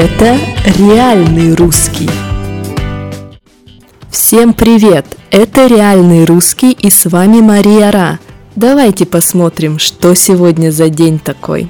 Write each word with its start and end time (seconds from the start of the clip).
Это 0.00 0.38
реальный 0.78 1.56
русский. 1.56 2.08
Всем 4.12 4.54
привет! 4.54 5.04
Это 5.32 5.66
реальный 5.66 6.24
русский 6.24 6.70
и 6.70 6.88
с 6.88 7.06
вами 7.06 7.40
Мария 7.40 7.90
Ра. 7.90 8.20
Давайте 8.54 9.06
посмотрим, 9.06 9.80
что 9.80 10.14
сегодня 10.14 10.70
за 10.70 10.88
день 10.88 11.18
такой. 11.18 11.68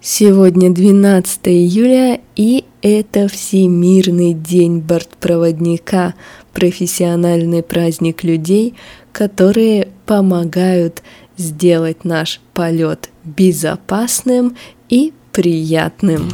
Сегодня 0.00 0.70
12 0.70 1.38
июля 1.44 2.20
и 2.34 2.64
это 2.82 3.28
Всемирный 3.28 4.34
день 4.34 4.80
бортпроводника, 4.80 6.14
профессиональный 6.52 7.62
праздник 7.62 8.24
людей, 8.24 8.74
которые 9.12 9.86
помогают 10.04 11.04
сделать 11.36 12.04
наш 12.04 12.40
полет 12.54 13.10
безопасным 13.22 14.56
и 14.88 15.12
приятным. 15.34 16.28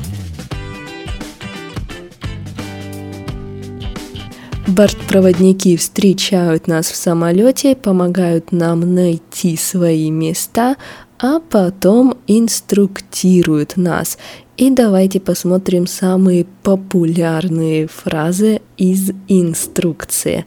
Бортпроводники 4.69 5.77
встречают 5.77 6.69
нас 6.69 6.91
в 6.91 6.97
самолете, 6.97 7.75
помогают 7.75 8.53
нам 8.53 8.95
найти 8.95 9.57
свои 9.57 10.11
места, 10.11 10.77
а 11.19 11.41
потом 11.41 12.19
инструктируют 12.27 13.77
нас. 13.77 14.19
И 14.57 14.71
давайте 14.71 15.19
посмотрим 15.19 15.87
самые 15.87 16.47
популярные 16.63 17.89
фразы 17.89 18.61
из 18.77 19.11
инструкции. 19.27 20.45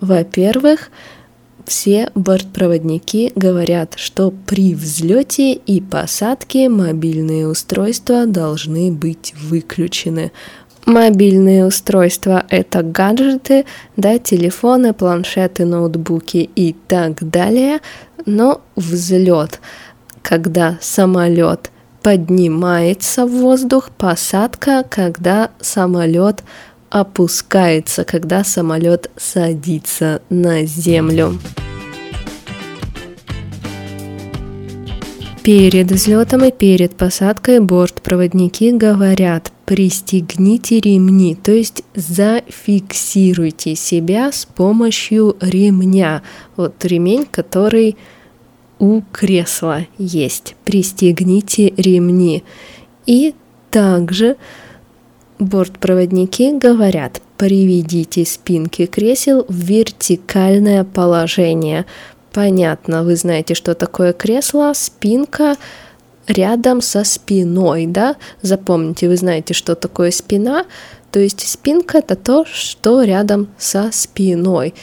Во-первых, 0.00 0.90
все 1.66 2.10
бортпроводники 2.14 3.32
говорят, 3.34 3.94
что 3.96 4.32
при 4.46 4.74
взлете 4.74 5.52
и 5.52 5.80
посадке 5.80 6.68
мобильные 6.68 7.48
устройства 7.48 8.26
должны 8.26 8.92
быть 8.92 9.34
выключены. 9.40 10.32
Мобильные 10.86 11.66
устройства– 11.66 12.44
это 12.48 12.84
гаджеты, 12.84 13.64
да, 13.96 14.18
телефоны, 14.18 14.94
планшеты, 14.94 15.64
ноутбуки 15.64 16.48
и 16.54 16.76
так 16.86 17.28
далее. 17.28 17.80
Но 18.24 18.60
взлет, 18.76 19.60
когда 20.22 20.78
самолет 20.80 21.72
поднимается 22.02 23.26
в 23.26 23.30
воздух, 23.30 23.90
посадка, 23.90 24.84
когда 24.88 25.50
самолет 25.60 26.44
опускается, 27.00 28.04
когда 28.04 28.42
самолет 28.42 29.10
садится 29.16 30.22
на 30.30 30.64
землю. 30.64 31.38
Перед 35.42 35.92
взлетом 35.92 36.44
и 36.44 36.50
перед 36.50 36.96
посадкой 36.96 37.60
бортпроводники 37.60 38.72
говорят 38.72 39.52
пристегните 39.66 40.80
ремни, 40.80 41.34
то 41.34 41.52
есть 41.52 41.84
зафиксируйте 41.94 43.76
себя 43.76 44.32
с 44.32 44.46
помощью 44.46 45.36
ремня. 45.40 46.22
Вот 46.56 46.82
ремень, 46.84 47.26
который 47.30 47.96
у 48.78 49.02
кресла 49.12 49.86
есть. 49.98 50.56
Пристегните 50.64 51.74
ремни. 51.76 52.42
И 53.04 53.34
также 53.70 54.36
Бортпроводники 55.38 56.56
говорят, 56.58 57.20
приведите 57.36 58.24
спинки 58.24 58.86
кресел 58.86 59.44
в 59.48 59.54
вертикальное 59.54 60.84
положение. 60.84 61.84
Понятно, 62.32 63.02
вы 63.02 63.16
знаете, 63.16 63.54
что 63.54 63.74
такое 63.74 64.14
кресло, 64.14 64.72
спинка 64.74 65.56
рядом 66.26 66.80
со 66.80 67.04
спиной, 67.04 67.86
да? 67.86 68.16
Запомните, 68.40 69.08
вы 69.08 69.16
знаете, 69.16 69.52
что 69.52 69.74
такое 69.74 70.10
спина, 70.10 70.64
то 71.12 71.20
есть 71.20 71.46
спинка 71.46 71.98
это 71.98 72.16
то, 72.16 72.46
что 72.46 73.02
рядом 73.02 73.48
со 73.58 73.90
спиной, 73.92 74.74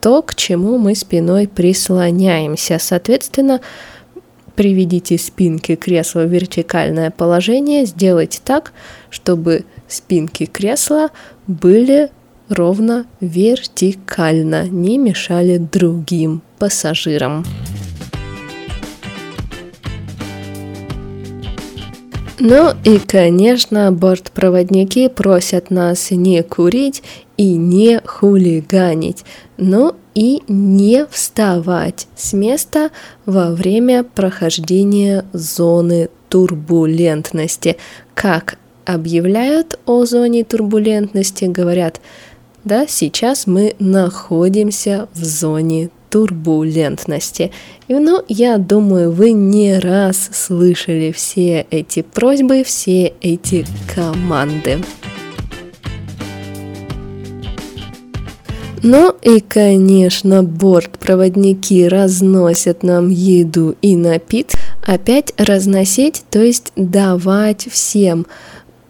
то, 0.00 0.22
к 0.22 0.34
чему 0.34 0.78
мы 0.78 0.94
спиной 0.94 1.48
прислоняемся. 1.48 2.78
Соответственно, 2.80 3.60
приведите 4.54 5.18
спинки 5.18 5.74
кресла 5.74 6.20
в 6.20 6.28
вертикальное 6.28 7.10
положение, 7.10 7.86
сделайте 7.86 8.40
так, 8.44 8.72
чтобы 9.10 9.64
спинки 9.88 10.46
кресла 10.46 11.10
были 11.46 12.10
ровно 12.48 13.06
вертикально, 13.20 14.68
не 14.68 14.98
мешали 14.98 15.58
другим 15.58 16.42
пассажирам. 16.58 17.44
Ну 22.44 22.70
и, 22.84 22.98
конечно, 22.98 23.92
бортпроводники 23.92 25.08
просят 25.08 25.70
нас 25.70 26.10
не 26.10 26.42
курить 26.42 27.02
и 27.36 27.54
не 27.54 28.00
хулиганить, 28.04 29.24
но 29.62 29.94
и 30.14 30.42
не 30.48 31.06
вставать 31.06 32.08
с 32.16 32.32
места 32.32 32.90
во 33.24 33.52
время 33.52 34.02
прохождения 34.02 35.24
зоны 35.32 36.10
турбулентности, 36.28 37.76
как 38.14 38.58
объявляют 38.84 39.78
о 39.86 40.04
зоне 40.04 40.44
турбулентности, 40.44 41.44
говорят, 41.44 42.00
да, 42.64 42.86
сейчас 42.88 43.46
мы 43.46 43.74
находимся 43.78 45.08
в 45.14 45.24
зоне 45.24 45.90
турбулентности. 46.10 47.52
И, 47.86 47.94
ну, 47.94 48.22
я 48.28 48.58
думаю, 48.58 49.12
вы 49.12 49.32
не 49.32 49.78
раз 49.78 50.28
слышали 50.32 51.12
все 51.12 51.66
эти 51.70 52.02
просьбы, 52.02 52.64
все 52.64 53.14
эти 53.20 53.64
команды. 53.94 54.80
Ну 58.82 59.14
и, 59.22 59.38
конечно, 59.38 60.42
бортпроводники 60.42 61.86
разносят 61.86 62.82
нам 62.82 63.10
еду 63.10 63.76
и 63.80 63.94
напит. 63.94 64.54
Опять 64.84 65.32
разносить, 65.36 66.24
то 66.30 66.42
есть 66.42 66.72
давать 66.74 67.68
всем 67.70 68.26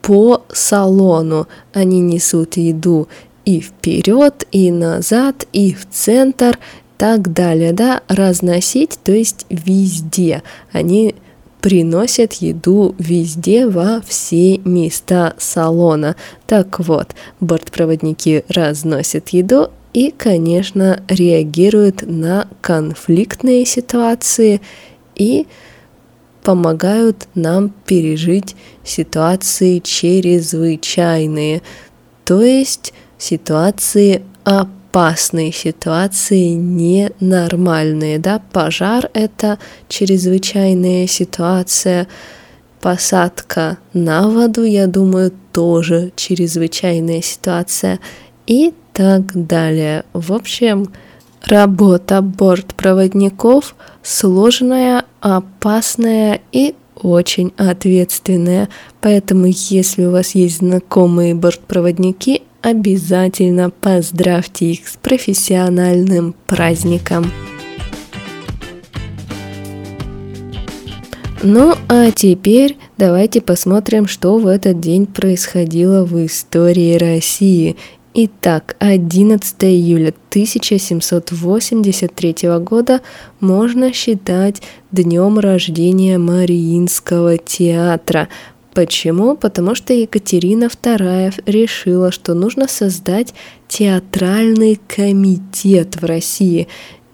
по 0.00 0.44
салону. 0.50 1.46
Они 1.74 2.00
несут 2.00 2.56
еду 2.56 3.06
и 3.44 3.60
вперед, 3.60 4.46
и 4.50 4.70
назад, 4.70 5.46
и 5.52 5.74
в 5.74 5.86
центр, 5.90 6.58
так 6.96 7.32
далее, 7.34 7.72
да, 7.74 8.00
разносить, 8.08 8.98
то 9.04 9.12
есть 9.12 9.44
везде. 9.50 10.42
Они 10.72 11.16
приносят 11.60 12.34
еду 12.34 12.94
везде, 12.98 13.66
во 13.66 14.00
все 14.06 14.56
места 14.58 15.34
салона. 15.36 16.16
Так 16.46 16.80
вот, 16.80 17.08
бортпроводники 17.40 18.44
разносят 18.48 19.28
еду 19.30 19.68
и, 19.92 20.10
конечно, 20.10 21.02
реагируют 21.08 22.02
на 22.02 22.48
конфликтные 22.60 23.66
ситуации 23.66 24.60
и 25.14 25.46
помогают 26.42 27.28
нам 27.34 27.72
пережить 27.86 28.56
ситуации 28.84 29.78
чрезвычайные, 29.78 31.62
то 32.24 32.42
есть 32.42 32.92
ситуации 33.18 34.22
опасные, 34.44 35.52
ситуации 35.52 36.48
ненормальные. 36.48 38.18
Да? 38.18 38.42
Пожар– 38.52 39.08
это 39.14 39.58
чрезвычайная 39.88 41.06
ситуация, 41.06 42.08
посадка 42.80 43.78
на 43.92 44.28
воду, 44.28 44.64
я 44.64 44.88
думаю, 44.88 45.32
тоже 45.52 46.12
чрезвычайная 46.16 47.22
ситуация 47.22 48.00
и 48.46 48.74
так 48.92 49.46
далее. 49.46 50.04
В 50.12 50.32
общем, 50.32 50.88
Работа 51.44 52.22
бортпроводников 52.22 53.74
сложная, 54.02 55.04
опасная 55.20 56.40
и 56.52 56.76
очень 56.94 57.52
ответственная. 57.56 58.68
Поэтому, 59.00 59.46
если 59.46 60.04
у 60.04 60.12
вас 60.12 60.36
есть 60.36 60.58
знакомые 60.58 61.34
бортпроводники, 61.34 62.42
обязательно 62.60 63.70
поздравьте 63.70 64.66
их 64.66 64.86
с 64.86 64.96
профессиональным 64.96 66.36
праздником. 66.46 67.32
Ну 71.42 71.74
а 71.88 72.12
теперь 72.12 72.76
давайте 72.98 73.40
посмотрим, 73.40 74.06
что 74.06 74.38
в 74.38 74.46
этот 74.46 74.78
день 74.78 75.06
происходило 75.06 76.04
в 76.04 76.24
истории 76.24 76.94
России 76.94 77.76
Итак, 78.14 78.76
11 78.78 79.64
июля 79.64 80.12
1783 80.28 82.34
года 82.58 83.00
можно 83.40 83.90
считать 83.94 84.60
днем 84.90 85.38
рождения 85.38 86.18
Мариинского 86.18 87.38
театра. 87.38 88.28
Почему? 88.74 89.34
Потому 89.34 89.74
что 89.74 89.94
Екатерина 89.94 90.64
II 90.64 91.42
решила, 91.46 92.12
что 92.12 92.34
нужно 92.34 92.68
создать 92.68 93.32
театральный 93.66 94.78
комитет 94.86 95.96
в 95.96 96.04
России. 96.04 96.68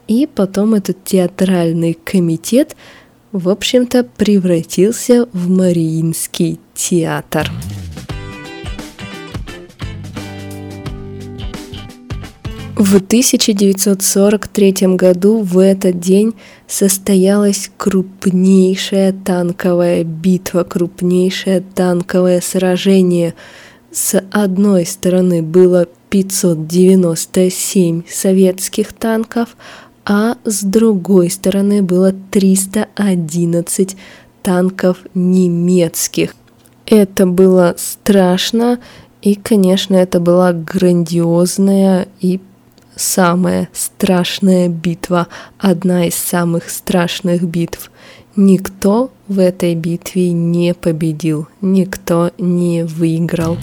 И 0.08 0.26
потом 0.26 0.74
этот 0.74 1.04
театральный 1.04 1.94
комитет 1.94 2.74
в 3.32 3.50
общем-то, 3.50 4.04
превратился 4.04 5.28
в 5.32 5.50
Мариинский 5.50 6.60
театр. 6.74 7.50
В 12.78 12.94
1943 12.98 14.94
году 14.94 15.42
в 15.42 15.58
этот 15.58 15.98
день 15.98 16.34
состоялась 16.68 17.72
крупнейшая 17.76 19.12
танковая 19.12 20.04
битва, 20.04 20.62
крупнейшее 20.62 21.64
танковое 21.74 22.40
сражение. 22.40 23.34
С 23.90 24.22
одной 24.30 24.86
стороны 24.86 25.42
было 25.42 25.88
597 26.10 28.02
советских 28.08 28.92
танков, 28.92 29.56
а 30.04 30.36
с 30.44 30.62
другой 30.62 31.30
стороны 31.30 31.82
было 31.82 32.14
311 32.30 33.96
танков 34.42 34.98
немецких. 35.14 36.36
Это 36.86 37.26
было 37.26 37.74
страшно, 37.76 38.78
и, 39.20 39.34
конечно, 39.34 39.96
это 39.96 40.20
была 40.20 40.52
грандиозная 40.52 42.06
и 42.20 42.38
самая 42.98 43.68
страшная 43.72 44.68
битва, 44.68 45.28
одна 45.58 46.06
из 46.06 46.14
самых 46.14 46.68
страшных 46.68 47.44
битв. 47.44 47.90
Никто 48.36 49.10
в 49.26 49.38
этой 49.38 49.74
битве 49.74 50.32
не 50.32 50.74
победил, 50.74 51.48
никто 51.60 52.30
не 52.38 52.84
выиграл. 52.84 53.56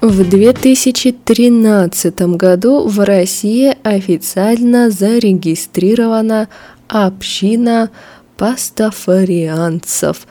В 0.00 0.28
2013 0.28 2.20
году 2.36 2.88
в 2.88 3.04
России 3.04 3.76
официально 3.84 4.90
зарегистрирована 4.90 6.48
община 6.88 7.90
пастафарианцев, 8.36 10.26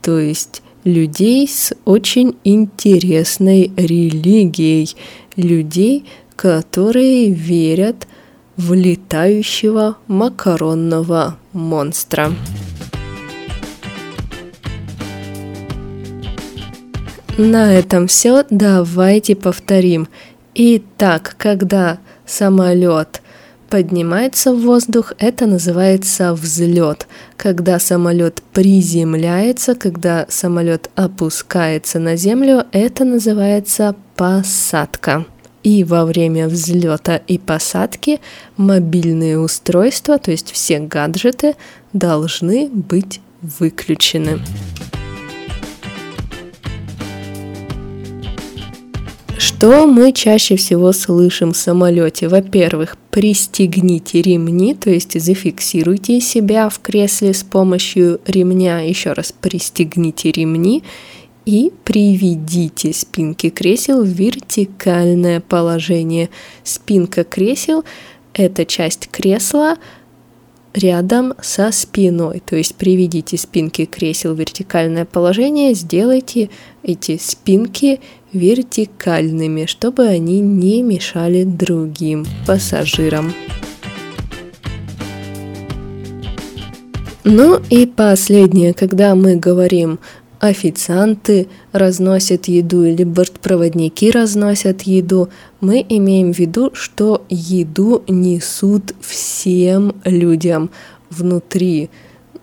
то 0.00 0.18
есть 0.18 0.61
людей 0.84 1.46
с 1.48 1.72
очень 1.84 2.36
интересной 2.44 3.72
религией, 3.76 4.94
людей, 5.36 6.04
которые 6.36 7.30
верят 7.30 8.06
в 8.56 8.74
летающего 8.74 9.96
макаронного 10.08 11.36
монстра. 11.52 12.32
На 17.38 17.72
этом 17.72 18.08
все. 18.08 18.44
Давайте 18.50 19.34
повторим. 19.34 20.08
Итак, 20.54 21.34
когда 21.38 21.98
самолет 22.26 23.22
поднимается 23.72 24.52
в 24.52 24.60
воздух, 24.60 25.14
это 25.18 25.46
называется 25.46 26.34
взлет. 26.34 27.08
Когда 27.38 27.78
самолет 27.78 28.42
приземляется, 28.52 29.74
когда 29.74 30.26
самолет 30.28 30.90
опускается 30.94 31.98
на 31.98 32.16
землю, 32.16 32.66
это 32.72 33.06
называется 33.06 33.96
посадка. 34.14 35.24
И 35.62 35.84
во 35.84 36.04
время 36.04 36.48
взлета 36.48 37.16
и 37.16 37.38
посадки 37.38 38.20
мобильные 38.58 39.38
устройства, 39.38 40.18
то 40.18 40.30
есть 40.30 40.52
все 40.52 40.78
гаджеты, 40.78 41.54
должны 41.94 42.68
быть 42.68 43.22
выключены. 43.40 44.38
Что 49.62 49.86
мы 49.86 50.10
чаще 50.10 50.56
всего 50.56 50.90
слышим 50.90 51.52
в 51.52 51.56
самолете? 51.56 52.26
Во-первых, 52.26 52.96
пристегните 53.12 54.20
ремни, 54.20 54.74
то 54.74 54.90
есть 54.90 55.20
зафиксируйте 55.20 56.20
себя 56.20 56.68
в 56.68 56.80
кресле 56.80 57.32
с 57.32 57.44
помощью 57.44 58.20
ремня. 58.26 58.80
Еще 58.80 59.12
раз, 59.12 59.30
пристегните 59.30 60.32
ремни 60.32 60.82
и 61.46 61.72
приведите 61.84 62.92
спинки 62.92 63.50
кресел 63.50 64.02
в 64.02 64.08
вертикальное 64.08 65.38
положение. 65.38 66.28
Спинка 66.64 67.22
кресел– 67.22 67.84
это 68.34 68.66
часть 68.66 69.10
кресла, 69.12 69.76
рядом 70.74 71.34
со 71.40 71.70
спиной. 71.70 72.42
То 72.44 72.56
есть 72.56 72.74
приведите 72.74 73.36
спинки 73.36 73.84
кресел 73.84 74.34
в 74.34 74.38
вертикальное 74.38 75.04
положение, 75.04 75.74
сделайте 75.74 76.50
эти 76.82 77.18
спинки 77.18 78.00
вертикальными, 78.32 79.66
чтобы 79.66 80.06
они 80.06 80.40
не 80.40 80.82
мешали 80.82 81.44
другим 81.44 82.26
пассажирам. 82.46 83.32
Ну 87.24 87.60
и 87.70 87.86
последнее, 87.86 88.74
когда 88.74 89.14
мы 89.14 89.36
говорим 89.36 90.00
официанты 90.40 91.46
разносят 91.70 92.48
еду 92.48 92.84
или 92.84 93.04
бортпроводники 93.04 94.10
разносят 94.10 94.82
еду, 94.82 95.28
мы 95.60 95.86
имеем 95.88 96.34
в 96.34 96.38
виду, 96.38 96.70
что 96.74 97.24
еду 97.28 98.02
несут 98.08 98.92
всем 99.00 99.94
людям 100.04 100.70
внутри, 101.10 101.90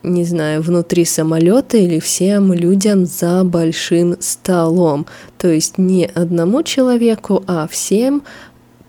не 0.03 0.23
знаю, 0.23 0.61
внутри 0.61 1.05
самолета 1.05 1.77
или 1.77 1.99
всем 1.99 2.53
людям 2.53 3.05
за 3.05 3.43
большим 3.43 4.15
столом. 4.19 5.05
То 5.37 5.49
есть 5.49 5.77
не 5.77 6.05
одному 6.05 6.63
человеку, 6.63 7.43
а 7.47 7.67
всем 7.67 8.23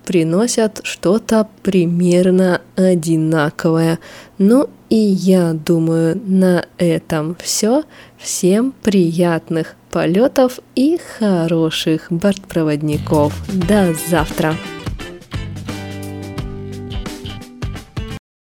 приносят 0.05 0.81
что-то 0.83 1.49
примерно 1.63 2.61
одинаковое. 2.77 3.99
Ну 4.39 4.69
и 4.89 4.97
я 4.97 5.53
думаю, 5.53 6.21
на 6.25 6.67
этом 6.79 7.37
все. 7.41 7.85
Всем 8.19 8.75
приятных 8.83 9.77
полетов 9.91 10.59
и 10.75 10.99
хороших 11.19 12.07
бортпроводников. 12.11 13.35
До 13.69 13.95
завтра! 14.09 14.55